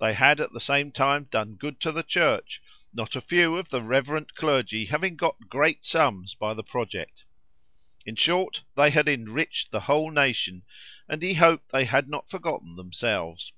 [0.00, 2.60] They had at the same time done good to the Church,
[2.92, 7.24] not a few of the reverend clergy having got great sums by the project.
[8.04, 10.64] In short, they had enriched the whole nation,
[11.08, 13.52] and he hoped they had not forgotten themselves.